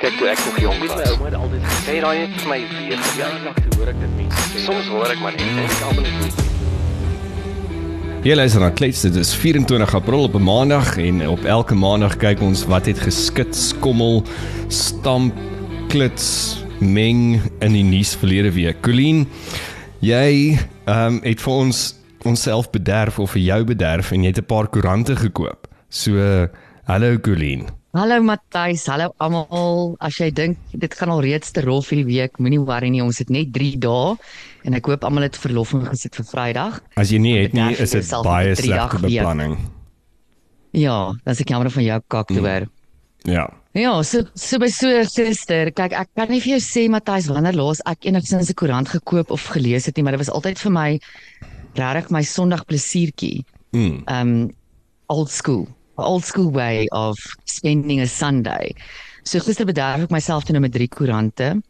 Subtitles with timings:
[0.00, 1.10] Kyk toe ek nog jonk my was.
[1.10, 2.98] ouma het altyd gesê, Sê daai net vir my weer.
[3.18, 4.62] ja, nog te hoor ek dit mense sê.
[4.64, 6.48] Soms hoor ek maar net en ek almal net nie.
[8.20, 12.16] Jy luister na Klets, dit is 24 April op 'n Maandag en op elke Maandag
[12.16, 14.24] kyk ons wat het geskit, skommel,
[14.68, 15.34] stamp,
[15.88, 18.80] klits, meng in die nuus verlede week.
[18.82, 19.26] Colleen,
[20.00, 21.94] jy ehm um, het vir ons
[22.24, 25.66] onsself bederf of vir jou bederf en jy het 'n paar koerante gekoop.
[25.88, 26.48] So,
[26.84, 27.79] hallo Colleen.
[27.90, 29.96] Hallo Matthys, hallo almal.
[29.98, 33.18] As jy dink dit gaan al reeds te rof hierdie week, moenie worry nie, ons
[33.18, 34.12] het net 3 dae
[34.68, 36.76] en ek hoop almal het verlof ingesit vir Vrydag.
[37.02, 39.16] As jy nie het nie, is dit baie slegte week.
[39.16, 39.56] beplanning.
[40.78, 42.68] Ja, dan is ek jammer van jou kak te hoor.
[43.26, 43.48] Ja.
[43.74, 47.58] Ja, so so by so suster, kyk ek kan nie vir jou sê Matthys wanneer
[47.58, 50.70] laas ek enigsins 'n koerant gekoop of gelees het nie, maar dit was altyd vir
[50.70, 51.00] my
[51.74, 53.42] regtig my Sondag plesiertjie.
[53.74, 54.02] Mm.
[54.06, 54.50] um
[55.10, 55.66] old school
[56.02, 58.74] old school way of spending a Sunday.
[59.24, 61.60] So gister bederf ek myself toe nou met drie koerante.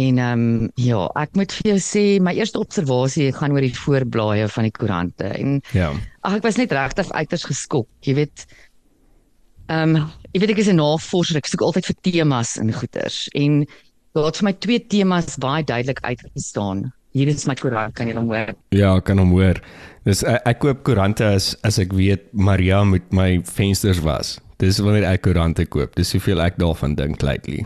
[0.00, 0.44] En um
[0.80, 4.72] ja, ek moet vir jou sê my eerste observasie gaan oor die voorblaaie van die
[4.72, 5.28] koerante.
[5.36, 5.92] En Ja.
[6.24, 7.88] ag ek was net regtig uiters geskok.
[8.02, 8.46] Jy weet
[9.68, 9.96] um
[10.32, 13.66] jy weet ek is 'n navorser, ek soek altyd vir temas in goeters en
[14.14, 16.92] daar het vir my twee temas baie duidelik uitgestaan.
[17.12, 18.54] Hier is my koerant, kan jy hom hoor?
[18.72, 19.60] Ja, kan hom hoor.
[20.02, 24.40] Dis ek, ek koop koerante as as ek weet Maria moet my vensters was.
[24.58, 25.94] Dis wanneer ek koerante koop.
[25.98, 27.62] Dis hoeveel ek daarvan dink lately.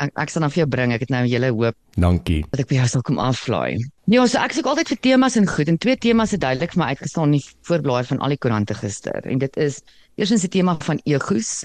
[0.00, 0.94] Ek ek sal dan vir jou bring.
[0.96, 2.44] Ek het nou 'n hele hoop Dankie.
[2.50, 3.76] dat ek by jou sal kom aflaai.
[4.08, 6.80] Ja, so ek soek altyd vir temas en goed en twee temas het duidelik vir
[6.80, 9.20] my uitgestaan in die voorblaai van al die koerante gister.
[9.24, 9.82] En dit is
[10.16, 11.64] eerstens die tema van egos.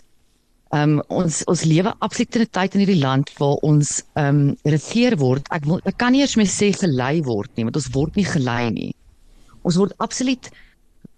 [0.74, 5.18] Um ons ons lewe absoluut in 'n tyd in hierdie land waar ons um regeer
[5.18, 5.48] word.
[5.52, 8.26] Ek wil ek kan nie eers meer sê gelei word nie, want ons word nie
[8.26, 8.96] gelei nie.
[9.68, 10.50] Ons word absoluut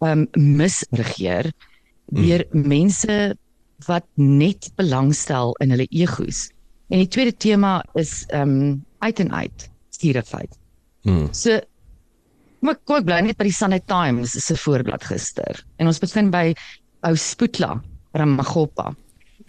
[0.03, 1.52] um misregeer
[2.13, 3.36] deur mense
[3.88, 6.49] wat net belangstel in hulle egos.
[6.91, 10.59] En die tweede tema is um uit en uit stierigheid.
[11.03, 11.27] Hmm.
[11.36, 15.64] So ek, kom ek bly net by die Sunday Times se voorblad gister.
[15.80, 16.52] En ons begin by
[17.08, 17.75] ou Spoetla
[18.15, 18.93] Ramagopa.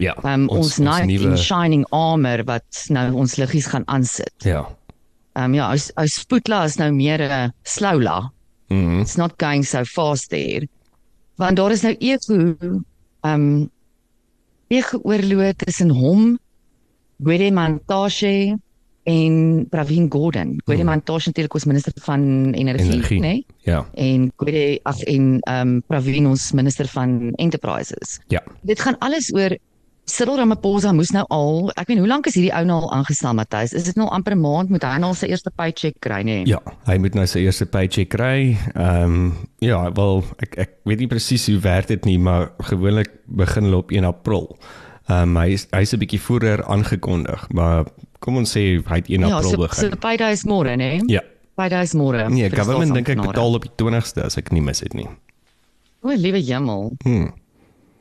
[0.03, 0.15] Ja.
[0.27, 1.31] Um, ons, ons knight nuwe...
[1.31, 4.35] in shining armor wat nou ons liggies gaan aansit.
[4.43, 4.65] Ja.
[5.35, 8.31] Ehm um, ja, ou ou Spoetla is nou meer 'n sloula.
[8.67, 8.99] Mhm.
[8.99, 10.67] It's not going so fast there.
[11.35, 12.55] Want daar is nou ego
[13.21, 13.69] um,
[14.67, 16.37] ego oorloë tussen hom,
[17.23, 18.57] Gwede Mantashe
[19.03, 20.55] en Pravin Gordhan.
[20.65, 20.89] Gwede Hmm.
[20.89, 23.19] Mantashe natuurlik ons minister van energie, Energie.
[23.19, 23.27] né?
[23.27, 23.45] Nee?
[23.63, 23.85] Ja.
[23.93, 28.19] En Gwede ag en um, Pravin ons minister van enterprises.
[28.27, 28.43] Ja.
[28.61, 29.57] Dit gaan alles oor
[30.05, 33.33] Cyril Ramaphosa moes nou al, ek weet hoe lank is hierdie ou nou al aangestel
[33.33, 33.71] Matthys?
[33.73, 36.43] Is dit nou amper 'n maand moet hy nou al sy eerste paycheck kry nê?
[36.45, 38.53] Ja, hy moet nou sy eerste paycheck kry.
[38.75, 39.33] Ehm um,
[39.65, 43.77] ja, wel ek ek weet nie presies hoe werk dit nie, maar gewoonlik begin hulle
[43.81, 44.57] op 1 April.
[45.09, 47.85] Ehm um, hy is hy's 'n bietjie vroeër aangekondig, maar
[48.19, 49.89] kom ons sê hy het 1 Ja, April so begin.
[49.89, 51.01] so payday is môre nê?
[51.09, 51.21] ja.
[51.55, 52.29] Payday is môre.
[52.29, 54.93] Nee, vir die government dink ek betaal op die 20ste as ek nie mis het
[54.93, 55.07] nie.
[56.03, 56.91] O, liewe hemel.
[57.03, 57.29] Hm.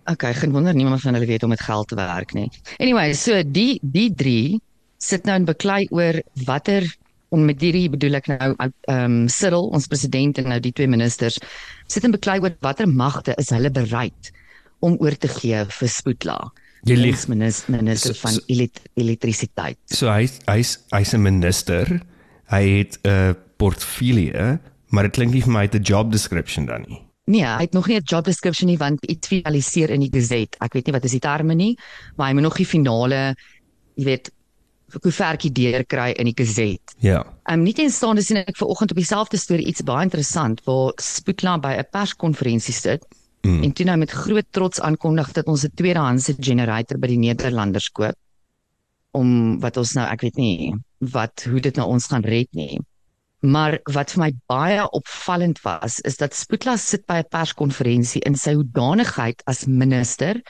[0.07, 2.51] Okay, geen wonder niemand van hulle weet om met geld te werk nie.
[2.79, 4.61] Anyway, so die die drie
[4.99, 6.85] sit nou en beklei oor watter
[7.35, 10.89] en met hierdie bedoel ek nou ehm um, Cyril, ons president en nou die twee
[10.89, 11.39] ministers
[11.91, 14.31] sit en beklei oor watter magte is hulle bereid
[14.85, 16.39] om oor te gee vir Spoetla.
[16.85, 17.23] Jy lieg.
[17.29, 19.79] Minister, minister So- van elekt elektrisiteit.
[19.89, 22.01] So hy hy's hy's 'n minister.
[22.53, 24.59] Hy het 'n portfolio,
[24.91, 27.01] maar dit klink nie vir my het 'n job description dan nie.
[27.27, 30.59] Nee, hy het nog nie 'n job description nie want iets finaliseer in die gazette.
[30.61, 31.79] Ek weet nie wat is die terme nie,
[32.17, 33.35] maar hy moet nog die finale,
[33.95, 34.31] jy weet,
[35.01, 36.95] koevertjie deurkry in die gazette.
[36.99, 37.25] Ja.
[37.45, 41.59] Ehm um, nie tenstaan sien ek vanoggend op dieselfde storie iets baie interessant waar Spoetla
[41.59, 43.05] by 'n perskonferensie sit
[43.45, 43.63] Mm.
[43.63, 47.91] en toe nou met groot trots aankondig dat ons 'n tweedehandse generator by die Nederlanders
[47.93, 48.17] koop
[49.11, 52.81] om wat ons nou ek weet nie wat hoe dit nou ons gaan red nie.
[53.45, 58.37] Maar wat vir my baie opvallend was is dat Spoetla sit by 'n perskonferensie in
[58.41, 60.41] sy hoedanigheid as minister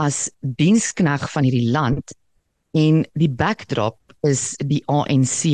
[0.00, 2.14] as dienskneg van hierdie land
[2.72, 5.52] en die backdrop is die ANC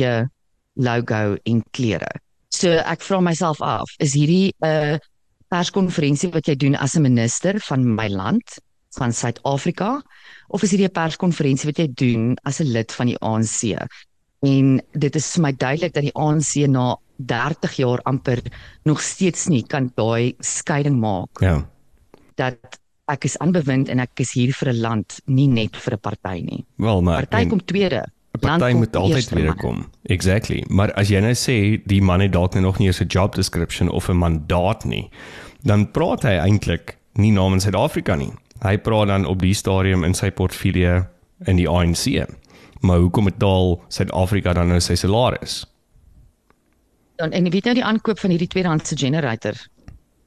[0.73, 2.11] logo en kleure.
[2.49, 4.97] So ek vra myself af, is hierdie 'n uh,
[5.51, 8.59] perskonferensie wat jy doen as 'n minister van my land,
[8.95, 10.01] van Suid-Afrika,
[10.47, 13.75] of is hierdie 'n perskonferensie wat jy doen as 'n lid van die ANC?
[14.41, 18.41] En dit is vir my duidelik dat die ANC na 30 jaar amper
[18.83, 21.65] nog steeds nie kan daai skeiding maak Ja.
[22.35, 22.57] dat
[23.11, 26.41] ek is aanbewind en ek is hier vir 'n land, nie net vir 'n party
[26.41, 26.65] nie.
[26.77, 28.05] Wel, maar Party kom tweede.
[28.33, 29.85] 'n party moet altyd weer kom.
[30.03, 30.63] Exactly.
[30.69, 33.35] Maar as jy nou sê die man het dalk nou nog nie eens 'n job
[33.35, 35.09] description of 'n mandaat nie,
[35.63, 38.31] dan praat hy eintlik nie namens Suid-Afrika nie.
[38.63, 41.05] Hy praat dan op die stadium in sy portfolio
[41.45, 42.25] in die ANC.
[42.81, 45.61] Maar hoekom betaal Suid-Afrika dan nou sy salaris?
[47.21, 49.57] Dan en jy weet nou die aankoop van hierdie tweedehandse generator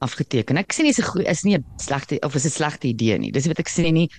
[0.05, 0.57] afgeteken.
[0.61, 3.17] Ek sê nie is 'n goeie is nie 'n slegte of is 'n slegte idee
[3.19, 3.31] nie.
[3.31, 4.09] Dis wat ek sê nie.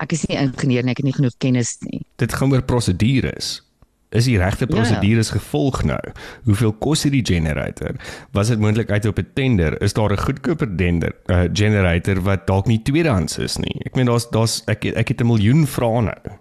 [0.00, 2.02] Ek is nie ingenieur nie, ek het nie genoeg kennis nie.
[2.18, 3.62] Dit gaan oor prosedures.
[4.10, 4.82] Is die regte Ja, ja.
[4.82, 6.00] prosedures gevolg nou?
[6.44, 7.94] Hoeveel kos hierdie generator?
[8.32, 9.82] Was dit moontlik uit op 'n tender?
[9.82, 13.80] Is daar 'n goedkoper tender uh, generator wat dalk nie tweedehands is nie?
[13.84, 16.38] Ek meen daar's daar's ek ek het 'n miljoen vrae nou.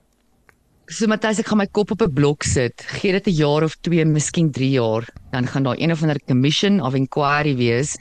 [0.87, 2.83] So Matthys, ek gaan my kop op 'n blok sit.
[3.01, 6.19] Gee dit 'n jaar of 2, miskien 3 jaar, dan gaan daar een of ander
[6.27, 7.97] commission of inquiry wees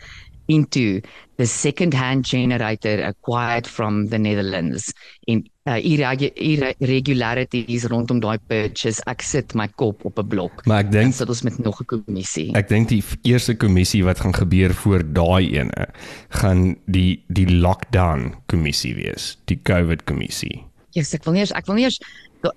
[0.46, 1.00] into
[1.38, 4.92] the second-hand generator acquired from the Netherlands
[5.24, 9.00] in uh, irregu irre- irregularities rondom daai purchase.
[9.06, 10.66] Ek sit my kop op 'n blok.
[10.66, 12.52] Maar ek dink sit ons met nog 'n kommissie.
[12.54, 15.88] ek dink die eerste kommissie wat gaan gebeur voor daai ene
[16.28, 20.64] gaan die die lockdown kommissie wees, die COVID kommissie.
[20.94, 21.98] Yes, ek wil nie eers ek wil nie eers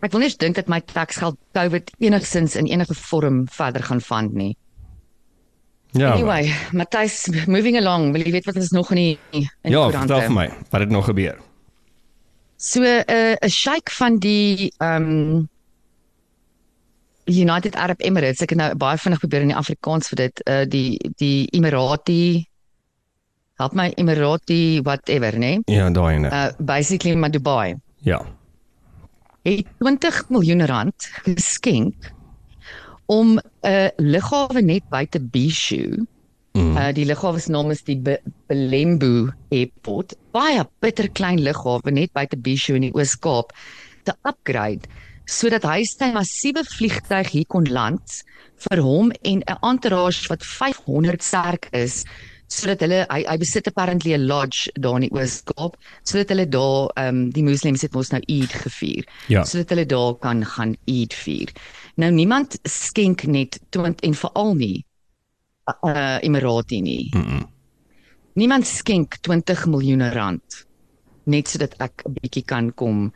[0.02, 4.34] ek wil eers dink dat my taxgeld COVID enigsins in enige vorm verder gaan vand
[4.34, 4.56] nie.
[5.96, 6.14] Ja.
[6.14, 9.20] Anyway, Matthys, moving along, wil jy weet wat ons nog in die
[9.64, 11.40] in ja, vertel vir my, wat het nog gebeur?
[12.58, 15.48] So 'n uh, 'n sheik van die um
[17.28, 20.64] United Arab Emirates, ek het nou baie vinnig probeer in die Afrikaans vir dit, uh
[20.66, 22.48] die die Emirati
[23.58, 25.58] help my Emirati whatever, né?
[25.66, 26.30] Ja, daai ene.
[26.30, 27.76] Uh basically maar Dubai.
[28.02, 28.22] Ja.
[29.48, 32.12] Het 20 miljoen rand geskenk
[33.06, 36.04] om 'n lughawe net buite Bishu
[36.58, 36.78] Mm.
[36.78, 38.18] Uh die lughawe se naam is die Be
[38.50, 40.16] Belembu Airport.
[40.34, 43.54] Baie bitter klein lughawe net buite Bishu in die Oos-Kaap
[44.08, 44.90] te upgrade
[45.28, 48.22] sodat hy sy massiewe vliegtyg hier kon land
[48.64, 52.06] vir hom en 'n entourage wat 500 sterk is
[52.48, 56.92] sodat hulle hy, hy besit apparently 'n lodge daar in die Oos-Kaap sodat hulle daar
[56.96, 59.44] ehm um, die moslems het mos nou Eid gevier Ja.
[59.44, 61.52] sodat hulle daar kan gaan Eid vier.
[61.96, 64.86] Nou niemand skenk net 20 en veral nie
[65.84, 67.10] uh Emirati nie.
[67.12, 67.48] Mm -mm.
[68.34, 70.66] Niemand skenk 20 miljoen rand
[71.26, 73.14] net sodat ek 'n bietjie kan kom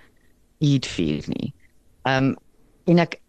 [0.59, 1.53] eet vier nie.
[2.03, 2.35] Um
[2.85, 3.20] en ek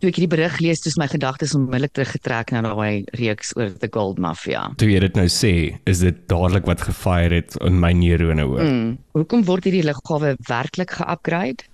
[0.00, 3.72] toe ek hierdie berig lees, toe is my gedagtes onmiddellik teruggetrek na daai reeks oor
[3.82, 4.66] the gold mafia.
[4.80, 5.52] Toe jy dit nou sê,
[5.90, 8.64] is dit dadelik wat gefire het in my neurone hoor.
[8.64, 8.94] Mm.
[9.18, 11.68] Hoekom word hierdie lughawe werklik ge-upgrade?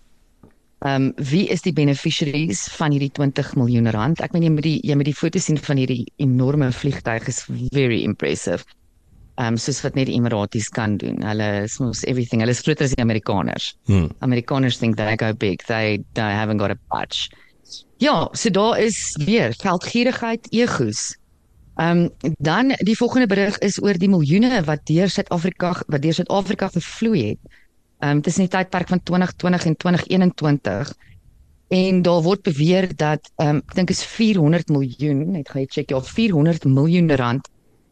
[0.84, 4.20] Ehm um, wie is die beneficiaries van hierdie 20 miljoen rand?
[4.20, 7.46] Ek meen jy met die jy met die foto's sien van hierdie enorme vliegtuig is
[7.72, 8.60] very impressive.
[9.40, 11.16] Ehm um, soos wat net die Emiratis kan doen.
[11.24, 12.44] Hulle is mos everything.
[12.44, 13.72] Hulle is groter as die Amerikaners.
[13.88, 14.10] Hmm.
[14.20, 15.64] Amerikaners think they go big.
[15.64, 17.30] They they haven't got a budge.
[17.96, 21.16] Ja, so daar is weer geldgierigheid, egos.
[21.76, 26.14] Ehm um, dan die volgende berig is oor die miljoene wat deur Suid-Afrika wat deur
[26.14, 27.58] Suid-Afrika gevloei het.
[27.98, 30.94] Ehm um, tussen die tydperk van 2020 en 2021.
[31.68, 35.68] En daar word beweer dat ehm um, ek dink is 400 miljoen, net gaan jy
[35.68, 37.48] check ja, 400 miljoen rand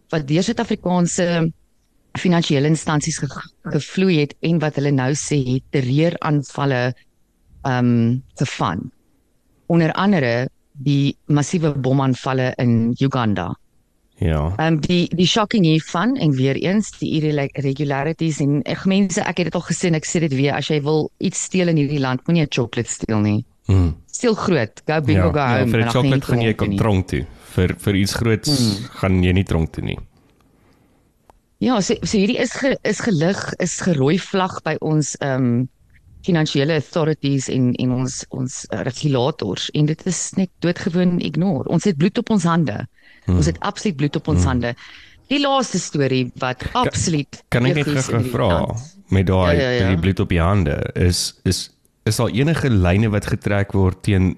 [0.09, 1.53] wat deur Suid-Afrikaanse
[2.19, 3.29] finansiële instansies ge
[3.75, 6.83] gevloei het en wat hulle nou sê het terreuraanvalle
[7.65, 8.94] ehm um, gevang.
[9.67, 13.55] Onder andere die massiewe bomaanvalle in Uganda.
[14.19, 14.55] Ja.
[14.57, 19.39] Ehm um, die die shocking hiervan en weer eens die irregularities en ek mense ek
[19.43, 21.77] het dit al gesê en ek sê dit weer as jy wil iets steel in
[21.77, 23.45] hierdie land moenie 'n chocolate steel nie.
[23.67, 23.95] Hmm.
[24.07, 25.27] Steel groot, go big ja.
[25.27, 25.71] or go ja, home.
[25.71, 27.27] vir 'n chocolate gaan jy kan tronk toe.
[27.55, 28.89] Vir vir iets groots Hmm.
[29.01, 29.99] gaan jy nie tronk toe nie.
[31.59, 35.69] Ja, so, so hierdie is ge, is gelig, is gerooi vlag by ons ehm um,
[36.25, 41.69] finansiële authorities en en ons ons uh, regulators en dit is net doodgewoon ignore.
[41.69, 42.79] Ons het bloed op ons hande.
[43.25, 43.37] Hmm.
[43.37, 44.49] Ons het absoluut bloed op ons hmm.
[44.49, 44.75] hande.
[45.33, 48.51] Die laaste storie wat absoluut Kan ek net gou vra
[49.13, 49.93] met daai Ja, ja, ja.
[49.93, 51.69] die bloed op die hande is is
[52.05, 54.35] is daar enige lyne wat getrek word teen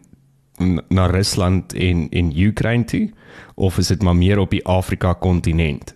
[0.88, 3.10] na Rusland en en Oekraïne toe
[3.54, 5.94] of is dit maar meer op die Afrika kontinent?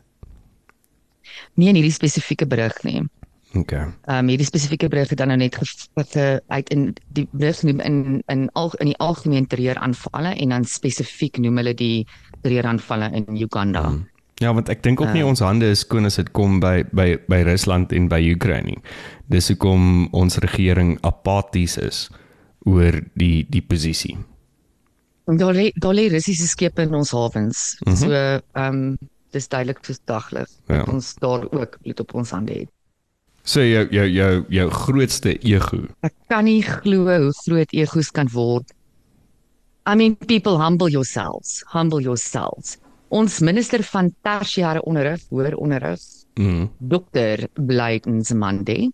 [1.54, 3.04] Nie in hierdie spesifieke berig nie.
[3.54, 3.72] OK.
[3.72, 7.28] Ehm um, hierdie spesifieke berig het dan nou net ge- wat uh, uit in die
[7.32, 12.06] berig noem in in al in die algemeen terreuraanvalle en dan spesifiek noem hulle die
[12.42, 13.82] terreuraanvalle in Uganda.
[13.88, 14.06] Hmm.
[14.40, 15.28] Ja, want ek dink ook nie Ah.
[15.28, 18.78] ons hande is skoon as dit kom by by by Rusland en by Oekraïne nie.
[19.28, 22.08] Dis hoekom ons regering apaties is
[22.64, 24.16] oor die die posisie.
[25.26, 27.76] Daar lê daar lê Russiese skepe in ons hawens.
[27.84, 27.92] Mm.
[27.92, 27.96] -hmm.
[27.96, 28.40] So ehm
[28.74, 28.98] um,
[29.32, 30.76] dis duidelik soos daglig Ja.
[30.78, 32.68] dat ons daar ook bloed op ons hande het.
[33.50, 35.80] So jou jou jou jou grootste ego.
[36.06, 38.68] Ek kan nie glo hoe groot egos kan word.
[39.90, 42.76] I mean people humble yourselves, humble yourselves.
[43.10, 46.00] Ons minister van tersiêre onderrig, hoër onderrig,
[46.38, 46.68] Mm.
[46.78, 47.48] Dr.
[47.58, 48.92] Blyden Zamande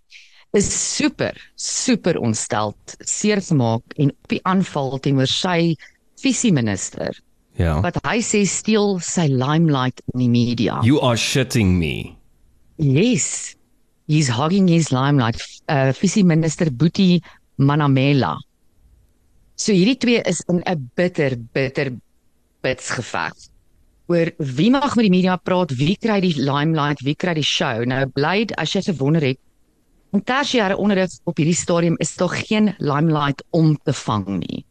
[0.56, 5.76] is super super ontsteld, seer gemaak en op die aanval teenoor sy
[6.22, 7.12] visieminister
[7.58, 7.80] Ja.
[7.80, 10.80] wat hy sê steel sy limelight in die media.
[10.82, 12.16] You are shitting me.
[12.78, 13.55] Yes.
[14.06, 15.40] He's hogging his limelight.
[15.68, 17.22] Uh visieminister Boetie
[17.58, 18.36] Manamela.
[19.56, 21.92] So hierdie twee is in 'n bitter bitter
[22.62, 23.34] bits geveg
[24.06, 27.82] oor wie mag met die media praat, wie kry die limelight, wie kry die show.
[27.84, 29.40] Nou bly as jy gewonder het
[30.14, 34.64] in tersiêre onderrig op hierdie stadium is daar geen limelight om te vang nie.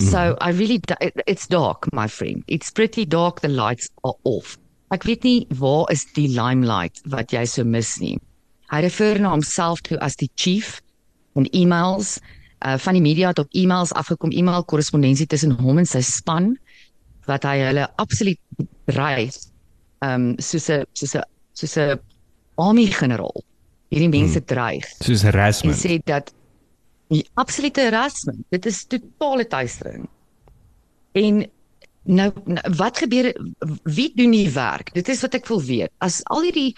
[0.00, 0.80] So I really
[1.26, 2.44] it's dark my friend.
[2.46, 4.56] It's pretty dark the lights are off.
[4.90, 8.18] Ek weet nie waar is die limelight wat jy so mis nie.
[8.70, 10.78] Hy refereer na homself toe as die chief
[11.38, 12.18] en emails
[12.60, 16.52] uh van die media het op emails afgekom, e-mail korrespondensie tussen hom en sy span
[17.28, 18.40] wat hy hulle absoluut
[18.90, 19.36] dreig.
[20.04, 21.24] Um soos 'n soos 'n
[21.54, 22.00] soos 'n
[22.60, 23.44] army generaal.
[23.90, 24.46] Hierdie mense hmm.
[24.46, 25.78] dreig Soos en harassment.
[25.78, 26.30] sê dat
[27.10, 30.06] die absolute harassment, dit is totale tuistering.
[31.12, 31.42] En
[32.04, 33.32] nou nou, wat gebeur
[33.82, 34.92] wie doen die werk?
[34.94, 35.90] Dit is wat ek wil weet.
[35.98, 36.76] As al hierdie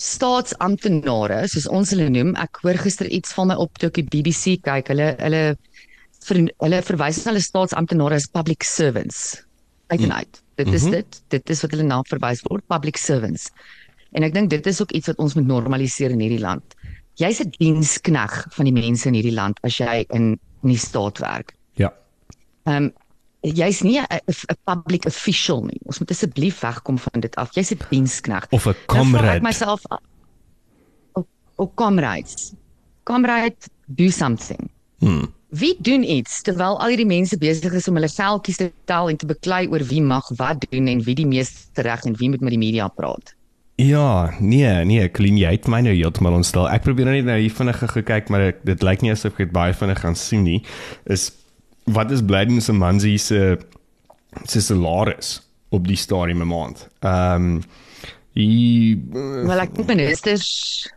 [0.00, 4.06] staatsamptenare, soos ons hulle noem, ek hoor gister iets van my op toe ek die
[4.10, 5.42] BBC kyk, hulle hulle
[6.24, 9.42] ver, hulle verwys na hulle staatsamptenare as public servants.
[9.92, 10.42] Uit en uit.
[10.56, 10.90] Dit is Mhm.
[10.90, 11.22] dit.
[11.28, 13.50] Dit is wat hulle na verwys word, public servants.
[14.12, 16.62] En ek dink dit is ook iets wat ons moet normaliseer in hierdie land.
[17.16, 21.18] Jy's 'n dienskneg van die mense in hierdie land as jy in in die staat
[21.18, 21.52] werk.
[21.76, 21.92] Ja.
[22.66, 22.92] Ehm um,
[23.44, 25.80] jy's nie 'n public official nie.
[25.84, 27.52] Ons moet asseblief wegkom van dit af.
[27.54, 28.46] Jy's 'n dienskneg.
[28.50, 29.42] Of 'n Nou vra ek comrade.
[29.42, 30.00] myself af-
[31.12, 32.52] o, o comrades.
[33.04, 34.70] Comrade do something.
[34.98, 35.32] Hmm.
[35.50, 39.16] Wie doen iets terwyl al hierdie mense besig is om hulle seltjies te tel en
[39.16, 42.40] te beklei oor wie mag wat doen en wie die meeste reg en wie moet
[42.40, 43.34] met die media praat?
[43.76, 46.68] Ja, nee, nee, Colleen, jy het my nou heeltemal ontstel.
[46.70, 49.36] Ek probeer nou net nou hier vinnig gekyk, maar ek, dit lyk nie asof ek
[49.38, 50.62] dit baie vinnig gaan sien nie.
[51.06, 51.32] Is
[51.84, 53.58] wat is Blyden se mansie se
[54.44, 56.88] se salaris op die stadium 'n maand?
[57.00, 57.62] Ehm um,
[58.34, 58.98] hy
[59.46, 60.88] Wel ek dink ministers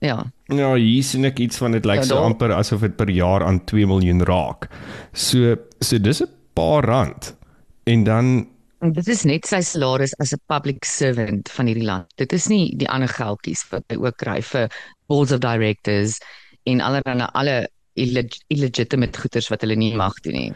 [0.00, 3.10] ja, Ja, hier sien ek iets van dit lyk Ja, so amper asof dit per
[3.12, 4.70] jaar aan 2 miljoen raak.
[5.12, 7.36] So so dis 'n paar rand.
[7.84, 8.48] En dan
[8.80, 12.06] dit is net sy salaris as 'n public servant van hierdie land.
[12.16, 14.70] Dit is nie die ander geldjies wat hy ook kry vir
[15.06, 16.18] boards of directors
[16.64, 20.52] en allerlei alle illeg illegitimate goederes wat hulle nie mag doen nie.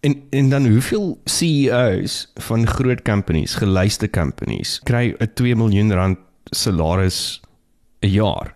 [0.00, 6.18] en en dan hoeveel CEOs van groot companies, gelyste companies, kry 'n 2 miljoen rand
[6.50, 7.40] salaris
[8.00, 8.54] 'n jaar.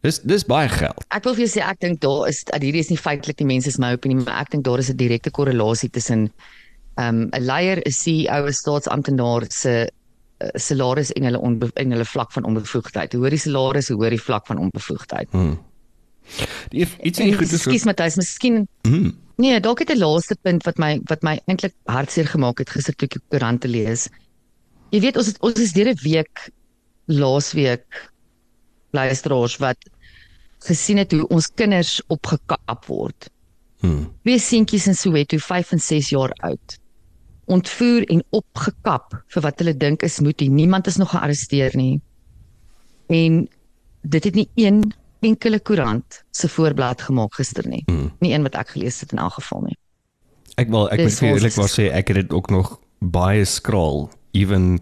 [0.00, 1.04] Dis dis baie geld.
[1.08, 3.46] Ek wil vir jou sê ek dink daar is dat hierdie is nie feitelik die
[3.46, 6.32] mense se my opinie, maar ek dink daar is 'n direkte korrelasie tussen
[6.96, 9.90] um 'n leier, 'n CEO, 'n staatsamptenaar se
[10.40, 13.12] uh, salaris en hulle onbe en hulle vlak van onbevoegdheid.
[13.12, 15.28] Hoe hoor die salaris, hoe hoor die vlak van onbevoegdheid.
[16.70, 19.16] Die iets in goed is Ekskuus Matthys, miskien Mm.
[19.40, 22.94] Nee, dalk het 'n laaste punt wat my wat my eintlik hartseer gemaak het gister
[22.94, 24.08] toe ek die koerant te lees.
[24.90, 26.50] Jy weet ons het, ons is deur 'n week
[27.06, 28.10] laasweek
[28.90, 29.78] luisteraars wat
[30.58, 33.30] gesien het hoe ons kinders opgekap word.
[33.80, 34.12] Hmm.
[34.22, 36.78] Twee seentjies in Soweto, 5 en 6 jaar oud.
[37.46, 40.50] Ontvoer en opgekap vir wat hulle dink is moetie.
[40.50, 42.00] Niemand is nog gearresteer nie.
[43.08, 43.48] En
[44.02, 47.82] dit het nie een enkele koerant se voorblad gemaak gister nie.
[47.86, 48.12] Hmm.
[48.20, 49.76] Nie een wat ek gelees het in elk geval nie.
[50.60, 54.78] Ek wil ek moet eerlik maar sê ek het dit ook nog baie skraal even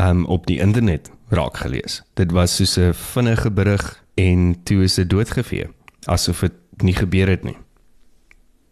[0.00, 2.02] um op die internet raak gelees.
[2.14, 5.66] Dit was soos 'n vinnige berig en toe is dit doodgevee
[6.06, 6.52] asof dit
[6.82, 7.56] nie gebeur het nie.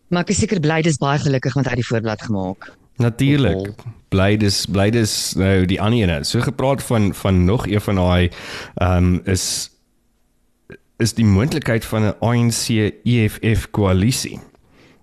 [0.09, 2.73] Maar ek is seker bly dis baie gelukkig want hy het die voorblad gemaak.
[3.03, 3.75] Natuurlik.
[4.15, 6.25] Bly dis bly dis nou die ander ene.
[6.25, 8.31] So gepraat van van nog een van daai
[8.75, 9.74] ehm um, is
[10.97, 12.69] is die moontlikheid van 'n ANC
[13.03, 14.39] EFF koalisie.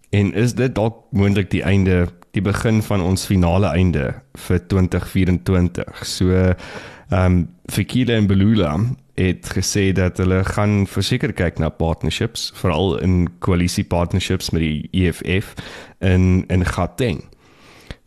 [0.09, 4.13] En is dit dalk moontlik die einde die begin van ons finale einde
[4.47, 6.05] vir 2024.
[6.05, 8.79] So ehm um, Fikile en Belula
[9.15, 14.87] het gesê dat hulle gaan verseker kyk na partnerships, veral in koalisie partnerships met die
[14.91, 15.53] EFF
[15.99, 17.23] in in Gauteng.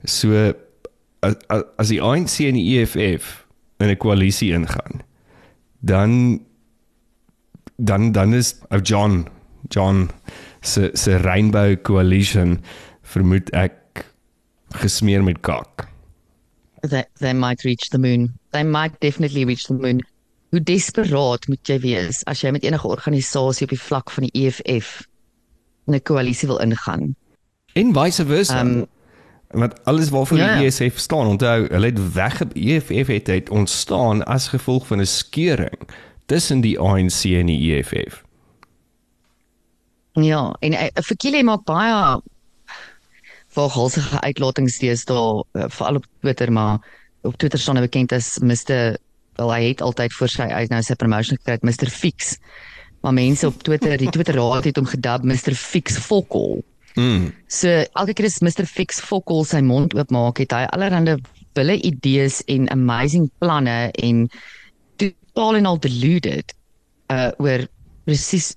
[0.05, 0.53] So
[1.77, 3.47] as die ANC en die EFF
[3.79, 5.03] in 'n koalisie ingaan,
[5.81, 6.41] dan
[7.77, 9.27] dan dan is of John
[9.69, 10.11] John
[10.61, 12.61] se se Rainbow Coalition
[13.03, 14.05] vermoed ek
[14.81, 15.89] gesmeer met kak.
[16.81, 18.33] They they might reach the moon.
[18.51, 20.03] They might definitely reach the moon.
[20.51, 24.47] Hoe desperaat moet jy wees as jy met enige organisasie op die vlak van die
[24.47, 25.07] EFF
[25.87, 27.15] 'n koalisie wil ingaan?
[27.75, 28.61] En vice versa.
[28.61, 28.87] Um,
[29.55, 30.71] want alles waarvoor ja, die ja.
[30.71, 35.79] EFF staan, onthou, hulle het weg EFF het, het ontstaan as gevolg van 'n skeuring
[36.27, 38.23] tussen die ANC en die EFF.
[40.23, 42.21] Ja, en uh, Fikile maak baie
[43.55, 46.79] volghalsige uitlatings deesdae uh, veral op Twitter, maar
[47.27, 48.95] op Twitter staan hy bekend as Mr.
[49.39, 51.91] wel hy het altyd voor sy uit nou sy promotion gekry, Mr.
[51.91, 52.37] Fix.
[53.03, 55.57] Maar mense op Twitter, die Twitter raad het hom gedub Mr.
[55.59, 56.63] Fix Fokol.
[56.95, 57.33] Mm.
[57.51, 61.19] So elke keer as Mr Fix Fokol sy mond oopmaak, het hy allerlei
[61.59, 64.29] wille idees en amazing planne en
[65.35, 66.55] totaal en al deluded
[67.13, 67.67] uh oor
[68.05, 68.55] presies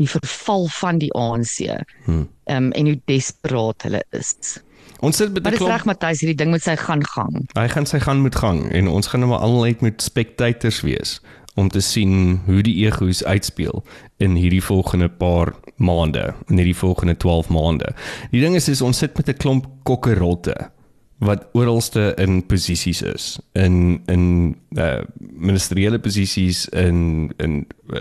[0.00, 1.68] die verval van die ANC.
[2.06, 2.28] Hmm.
[2.44, 4.60] Um en hoe desperaat hulle is.
[5.00, 7.48] Ons sit met 'n dis reg klomp Matthys, hierdie ding met sy gaan gang.
[7.54, 11.20] hy gaan sy gaan met gang en ons gaan nou maar altyd met spectators wees
[11.56, 13.84] om te sien hoe die egos uitspeel
[14.18, 17.94] in hierdie volgende paar maande, in hierdie volgende 12 maande.
[18.30, 20.70] Die ding is is ons sit met 'n klomp kokkerotte
[21.20, 28.00] wat oralste in posisies is in in uh, ministeriële posisies in in uh,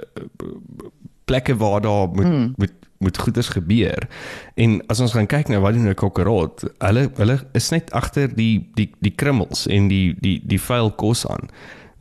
[1.25, 2.53] plekke waar daar moet mm.
[2.55, 4.07] moet moet goeders gebeur.
[4.53, 8.27] En as ons gaan kyk na wat doen 'n kokkerot, hulle hulle is net agter
[8.35, 11.47] die die die krummels en die die die vuil kos aan.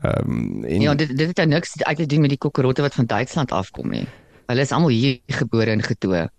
[0.03, 2.83] Ehm um, en Ja, dit dit het nou niks uit te doen met die kokkerotte
[2.83, 4.07] wat van Duitsland afkom nie.
[4.47, 6.31] Hulle is almal hier gebore en getoe.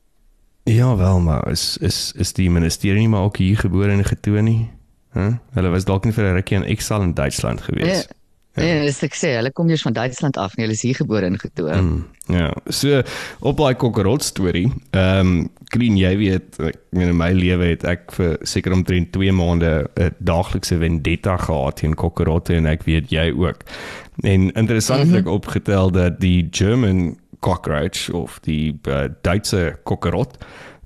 [0.76, 4.44] Ja wel, maar is is is die ministerie nie maar ook hier gebore en getoon
[4.44, 4.70] nie?
[5.16, 5.20] Hæ?
[5.20, 5.34] Huh?
[5.58, 8.06] Hulle was dalk nie vir 'n rukkie in exile in Duitsland gewees.
[8.06, 8.18] Ja.
[8.60, 11.28] Ja, dis ek sê, hulle kom eers van Duitsland af, nie, hulle is hier gebore
[11.30, 11.76] en getoe.
[11.80, 12.00] Mm,
[12.34, 13.02] ja, so
[13.46, 14.68] op daai kokkerot storie.
[14.92, 19.12] Ehm um, Green, jy weet, ek meen in my lewe het ek vir seker omtrent
[19.14, 23.62] 2 maande 'n daaglikse vendetta gehad teen kokkerotte en ek weet jy ook.
[24.26, 25.38] En interessantlik mm -hmm.
[25.38, 30.38] opgetel dat die German cockroach of die uh, Duitse kokkerot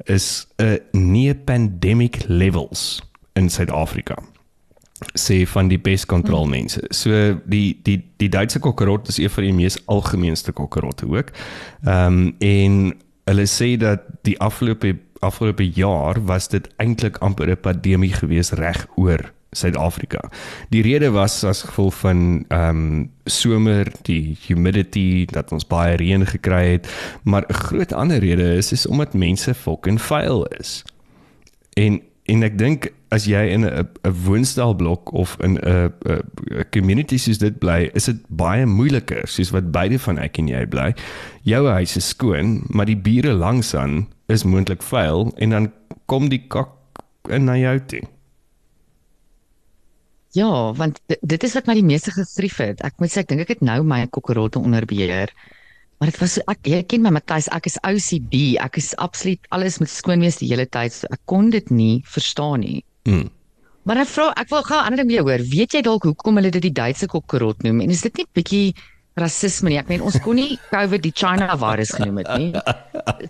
[0.06, 3.02] is 'n uh, near pandemic levels
[3.34, 4.18] in Suid-Afrika
[5.20, 6.84] sê van die pestkontrolmense.
[6.96, 11.32] So die die die Duitse kokkerot is een van die mees algemeenste kokkerotte ook.
[11.84, 12.94] Ehm um, en
[13.24, 18.88] hulle sê dat die afgelope afgelope jaar was dit eintlik amper 'n pandemie gewees reg
[18.96, 20.30] oor Suid-Afrika.
[20.70, 26.26] Die rede was as gevolg van ehm um, somer, die humidity dat ons baie reën
[26.28, 26.89] gekry het,
[27.24, 30.84] maar 'n groot ander rede is is omdat mense fucking vuil is.
[31.74, 36.22] En en ek dink as jy in 'n 'n woonstelblok of in 'n 'n
[36.72, 40.66] community soos dit bly, is dit baie moeiliker soos wat beide van ek en jy
[40.66, 40.94] bly.
[41.44, 45.72] Jou huis is skoon, maar die bure langs aan is moontlik vuil en dan
[46.06, 46.70] kom die kak
[47.30, 48.02] in na jou toe.
[50.34, 52.82] Ja, want dit, is wat my die meeste gestref het.
[52.82, 55.30] Ek moet sê ek dink ek het nou my kokkerotte onder beheer.
[56.02, 58.58] Maar dit was so ek jy ken my Matthys, ek is OCD.
[58.63, 60.96] Ek is absoluut alles moet skoon wees die hele tyd.
[60.96, 62.82] So ek kon dit nie verstaan nie.
[63.06, 63.30] Mm.
[63.86, 65.43] Maar ek vra ek wil gou 'n ander ding weer hoor.
[65.54, 67.82] Weet jy dalk hoekom hulle dit die Duitse kokkerot noem?
[67.86, 68.74] En is dit nie bietjie
[69.19, 69.78] rasisme nie?
[69.78, 72.52] Ek meen ons kon nie COVID die China virus genoem het nie.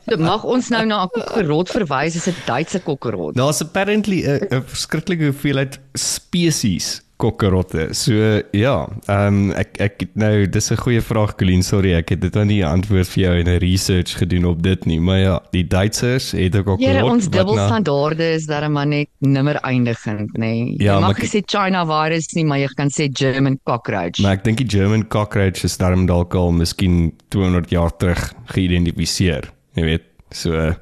[0.08, 3.36] So mag ons nou na 'n kokkerot verwys as 'n Duitse kokkerot?
[3.36, 7.88] Daar's apparently 'n verskriklike hoeveelheid spesies kokkerotte.
[7.98, 8.14] So
[8.56, 8.76] ja,
[9.08, 12.52] ehm um, ek ek nou dis 'n goeie vraag Colleen, sorry, ek het dit aan
[12.52, 16.32] die antwoord vir jou in 'n research gedoen op dit nie, maar ja, die Duitsers
[16.32, 16.80] het 'n kokkerot.
[16.80, 20.40] Here ons wat na- dubbelstandaarde is darem maar net nimmer eindigend, nê.
[20.40, 20.76] Nee.
[20.78, 24.20] Ja, jy maar mag nie sê China virus nie, maar jy kan sê German cockroach.
[24.20, 29.50] Maar ek dink die German cockroach is daarom dalk al miskien 200 jaar terug geïdentifiseer.
[29.76, 30.74] Jy weet, so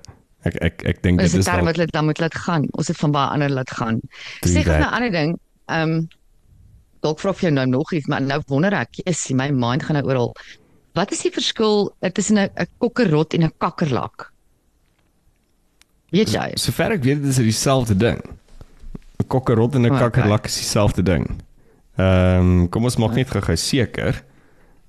[0.43, 2.65] ek ek ek dink dit 'n is term dalk wat hulle dan moet laat gaan.
[2.71, 4.01] Ons het van baie ander laat gaan.
[4.45, 5.39] Sê gou 'n ander ding.
[5.67, 6.07] Ehm um,
[7.01, 9.97] dalk vra ek jou nou nog iets, maar nou wonder ek, is my mind gaan
[9.99, 10.35] nou oral.
[10.97, 14.31] Wat is die verskil tussen 'n 'n kokkerrot en 'n kakkerlak?
[16.11, 16.51] Weet jy?
[16.55, 18.19] sover ek weet dis dieselfde ding.
[19.19, 20.09] 'n Kokkerot en 'n Okay.
[20.09, 21.41] kakkerlak is dieselfde ding.
[21.97, 24.23] Ehm um, kom ons maak net gou-gou seker.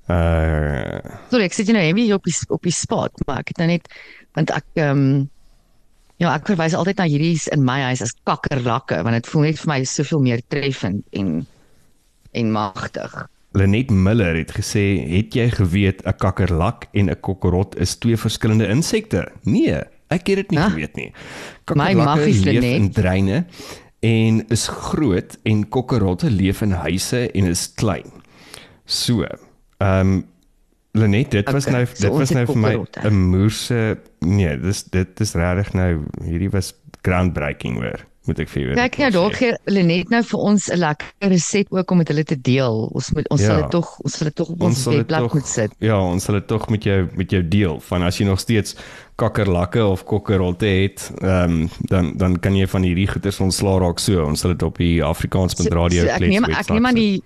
[0.08, 0.98] Uh
[1.30, 3.88] Sorry, ek sit nou heavy op die op die spot, maar ek het nou net
[4.34, 5.30] want ek ehm um,
[6.16, 9.58] ja, ek verwys altyd na hierdie in my huis as kakkerlakke want dit voel net
[9.58, 11.46] vir my soveel meer treffend en
[12.32, 13.28] en magtig.
[13.52, 18.68] Lenet Miller het gesê, "Het jy geweet 'n kakkerlak en 'n kokkerot is twee verskillende
[18.68, 20.68] insekte?" Nee, ek het dit nie Hæ?
[20.68, 21.12] geweet nie.
[21.94, 23.46] Maggies, leef in dreine
[24.00, 28.10] en is groot en kokkerotte leef in huise en is klein.
[28.84, 29.24] So,
[29.78, 30.26] ehm um,
[30.92, 32.72] Lenet, dit was Okay, nou so dit ons was nou vir my.
[33.08, 38.62] 'n moerse nee, dis dit is regtig nou hierdie was groundbreaking weer, moet ek vir
[38.62, 42.08] jou Kyk nou dalk gee Lenet nou vir ons 'n lekker resep ook om met
[42.08, 42.90] hulle te deel.
[42.94, 43.46] Ons moet ons Ja.
[43.46, 45.70] sal dit tog ons sal dit tog op ons webblad moet sit.
[45.80, 48.74] ja, ons sal dit tog met jou met jou deel van as jy nog steeds
[49.16, 53.98] kakkerlakke of kokkerotte het, ehm um, dan dan kan jy van hierdie goeters ontslaa raak
[53.98, 54.24] so.
[54.24, 57.22] Ons sal dit op die Afrikaans.radio so, ek neem ek neem aan die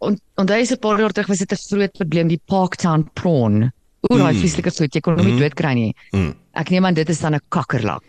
[0.00, 3.08] on, onthou jy so 'n paar jaar terug was dit 'n groot probleem die Parktown
[3.14, 3.70] prawn.
[4.08, 4.38] Oor daai Mm.
[4.40, 5.40] vreeslike goed, jy kon hom nie Mm.
[5.40, 5.94] doodkry nie.
[6.14, 6.34] Mm.
[6.54, 8.02] Ek neem aan dit is dan 'n kakkerlak.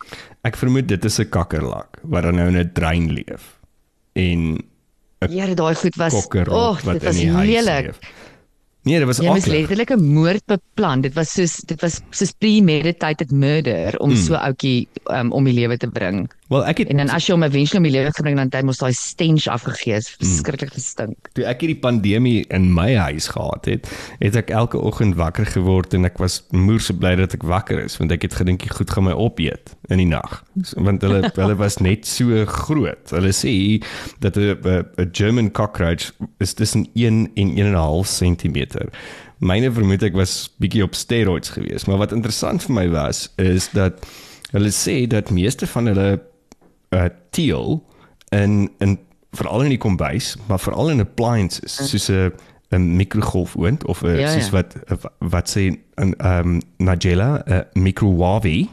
[0.43, 3.59] Ek vermoed dit is 'n kakkerlak wat dan nou in 'n drein leef.
[4.15, 4.57] En
[5.29, 7.85] Ja, daai goed was kokkerrot oh, dit was lelik.
[7.85, 7.99] leef.
[8.83, 9.59] Nee, dit was Jy moes aklig.
[9.69, 11.01] letterlik 'n moord beplan.
[11.01, 14.15] Dit was soos dit was soos premeditated murder om Mm.
[14.15, 16.27] so ouetjie um, om die lewe te bring.
[16.51, 18.57] Wel, ek het En dan as jy hom eventually om die lewe gebring dan het
[18.59, 20.01] hy mos daai stench afgegee.
[20.01, 21.29] Is verskriklik gestink.
[21.37, 23.87] toe ek hierdie pandemie in my huis gehad het,
[24.19, 27.95] het ek elke oggend wakker geword en ek was moerse bly dat ek wakker is
[28.01, 30.41] want ek het gedink die goed gaan my opeet in die nag.
[30.59, 33.13] So, Want hulle hulle was net so groot.
[33.15, 33.53] Hulle sê
[34.19, 36.11] dat 'n German cockroach
[36.43, 38.91] is tussen 1 en 1.5 cm.
[39.39, 43.71] Myne vermoed ek was bietjie op steroids geweest, maar wat interessant vir my was is
[43.71, 44.03] dat
[44.51, 46.19] hulle sê dat meeste van hulle
[46.93, 47.83] uh teel
[48.29, 48.99] in in
[49.31, 52.31] veral in die kombuis, maar veral in appliances soos 'n
[52.71, 54.27] 'n mikrogolfoond of 'n Ja, ja.
[54.39, 54.75] soos wat
[55.19, 58.67] wat sê 'n ehm Nigella 'n microwave.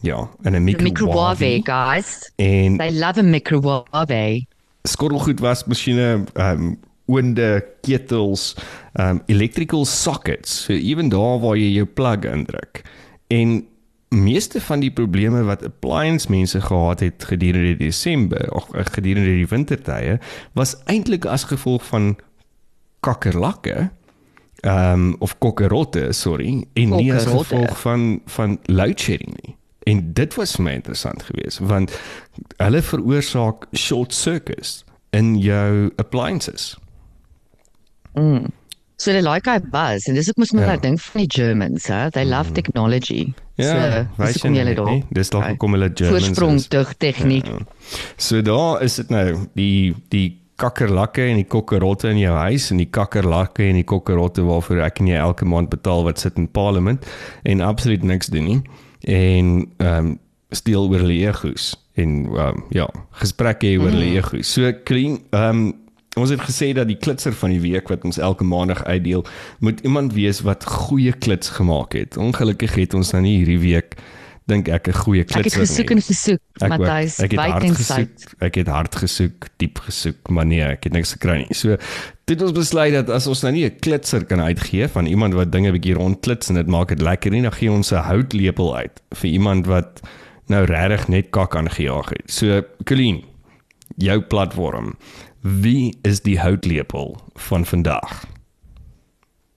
[0.00, 1.60] Ja, en 'n Microwave, microwave.
[1.64, 2.32] guys.
[2.36, 4.46] En They love a microwave.
[4.82, 6.74] skottelgoed was masjiene ehm
[7.06, 8.54] oonde ketels
[8.94, 12.82] ehm electrical sockets so ewen daar waar jy jou plug indruk
[13.28, 13.66] en
[14.12, 19.48] meeste van die probleme wat appliance mense gehad het gedurende Desember of eh, gedurende die
[19.48, 20.18] wintertye
[20.52, 22.16] was eintlik as gevolg van
[23.00, 23.90] kakkerlakke
[24.60, 29.56] ehm um, of kokkerotte sorry en nie as gevolg van van load shedding nie.
[29.82, 31.90] En dit was vir my interessant geweest want
[32.56, 36.76] hulle veroorsaak short circuits in jou appliances
[39.02, 40.76] So they like I buzz en dis ook mos maar Ja.
[40.76, 42.10] ding van die Germans, hè.
[42.14, 43.32] They love technology.
[43.58, 45.00] Ja, so, dis hoekom julle nie, daar.
[45.10, 47.46] Dis dalk hoekom hulle Germans Voorsprong tug tegniek.
[47.46, 47.58] Ja.
[48.16, 49.26] So daar is dit nou,
[49.58, 54.44] die die kakkerlakke en die kokkerotte in jou huis en die kakkerlakke en die kokkerotte
[54.46, 57.06] waarvoor ek en jy elke maand betaal wat sit in parlement
[57.42, 58.60] en absoluut niks doen nie.
[59.02, 60.18] En ehm um,
[60.52, 62.86] steel oor hulle egos en ehm um, ja,
[63.18, 64.16] gesprekke hê oor hulle Mm.
[64.22, 64.52] egos.
[64.52, 65.72] So clean ehm um,
[66.20, 69.24] Ons het gesê dat die klitser van die week wat ons elke maandag uitdeel,
[69.60, 72.16] moet iemand wees wat goeie klits gemaak het.
[72.20, 73.96] Ongelukkig het ons nou nie hierdie week
[74.50, 76.40] dink ek 'n goeie Ek het klitser gesoek en gesoek.
[76.68, 78.34] Matthys, wyd en suid.
[78.40, 81.54] ek het hard gesoek, diep gesoek, maar nee, ek het niks gekry nie.
[81.54, 81.76] So
[82.26, 85.34] dit het ons besluit dat as ons nou nie 'n klitser kan uitgee van iemand
[85.34, 88.76] wat dinge bietjie rondklits en dit maak dit lekker nie, dan gee ons 'n houtlepel
[88.76, 90.00] uit vir iemand wat
[90.48, 92.30] nou regtig net kak aangejaag het.
[92.30, 93.24] So Colleen,
[93.96, 94.96] jou platform.
[95.42, 98.24] Wie is die houtlepel van vandag?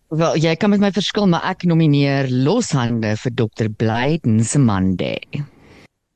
[0.07, 3.69] Wel, jy kan met my verskil, maar ek nomineer loshande vir Dr.
[3.69, 5.21] Blyden se Monday.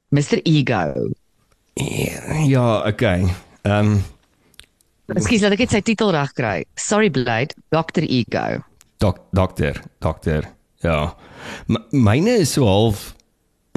[0.10, 1.12] Mr Ego.
[2.50, 3.30] Ja, okay.
[3.62, 4.02] Ehm um,
[5.14, 6.66] Ekskuus, laat ek net sy titel reg kry.
[6.78, 8.64] Sorry Blyde, Dr Ego.
[9.02, 10.50] Dok dokter, dokter.
[10.82, 11.14] Ja.
[11.70, 13.12] M myne is so half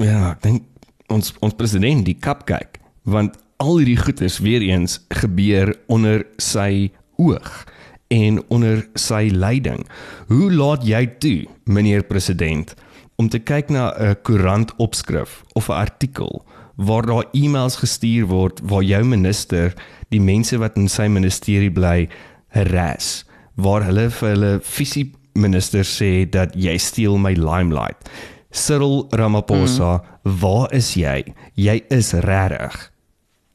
[0.01, 0.65] ja, ek dink
[1.13, 7.63] ons ons president die cupcake want al hierdie goeders weer eens gebeur onder sy oog
[8.11, 9.85] en onder sy leiding.
[10.27, 12.73] Hoe laat jy toe, meneer president,
[13.15, 16.45] om te kyk na 'n koerant opskrif of 'n artikel
[16.75, 19.73] waar daar e-mails gestuur word waar jou minister
[20.09, 22.09] die mense wat in sy ministerie bly
[22.47, 28.09] harass waar hulle vir hulle visie minister sê dat jy steel my limelight.
[28.51, 30.39] Cyril Ramaphosa, mm.
[30.39, 31.23] waar is jy?
[31.55, 32.92] Jy is regtig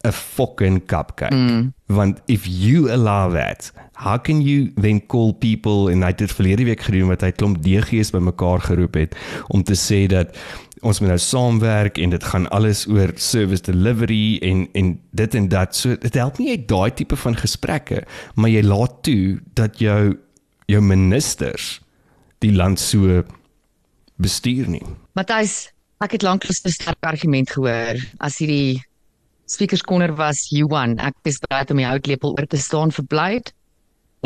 [0.05, 1.35] 'n fucking cupcake.
[1.35, 1.73] Mm.
[1.87, 6.65] Want if you allow that, how can you then call people hy het dit verlede
[6.65, 9.17] week gedoen wat hy klomp DG's bymekaar geroep het
[9.49, 10.37] om te sê dat
[10.87, 15.49] ons moet nou saamwerk en dit gaan alles oor service delivery en en dit en
[15.49, 15.77] dat.
[15.77, 20.15] So dit help nie uit daai tipe van gesprekke, maar jy laat toe dat jou
[20.69, 21.81] jou ministers
[22.45, 23.25] die land so
[24.23, 24.85] bestuur nie.
[25.19, 25.73] Matthys,
[26.05, 28.79] ek het lanklaas 'n sterk argument gehoor as hierdie
[29.49, 30.99] speakers corner was won.
[30.99, 33.53] Ek is bereid om die houtlepel oor te staan vir Blyde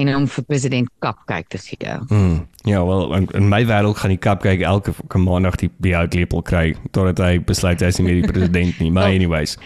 [0.01, 1.97] en om vir president Kapkyk te gee.
[2.09, 2.47] Hmm.
[2.65, 6.73] Ja, wel in, in my wêreld gaan die cupcake elke elke maandag die behoudlepel kry
[6.91, 8.91] totdat hy besluit hy is nie meer die president nie.
[8.91, 9.57] Maar Wel, anyways.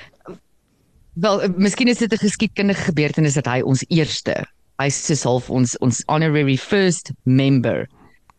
[1.15, 4.45] Wel, eh, miskien is dit 'n geskiedkundige gebeurtenis dat hy ons eerste,
[4.79, 7.87] hy is soos half ons ons honorary first member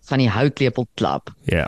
[0.10, 1.32] van die houtlepel klub.
[1.46, 1.68] Ja.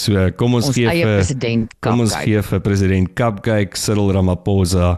[0.00, 4.94] So kom ons, Ons gee vir president kom ons gee vir president Cupcake Cyril Ramaphosa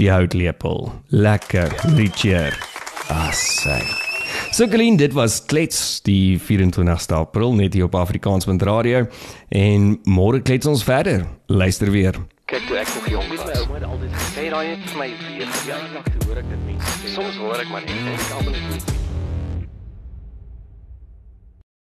[0.00, 0.88] die houtlepel.
[1.14, 2.56] Lekker, Richard.
[3.10, 3.82] Assai.
[4.50, 9.04] So Colleen, dit was klets die 24ste April net hier op Afrikaanspunt Radio
[9.54, 11.26] en môre klets ons verder.
[11.46, 12.18] Luister weer.
[12.50, 13.60] Kyk toe ek nog jong My was.
[13.60, 15.84] ouma het altyd gesê daai het vir my weer ja, verjaar.
[15.86, 17.14] eendag toe hoor ek dit mense sê.
[17.14, 18.99] Soms hoor ek maar net en ek almal net nie.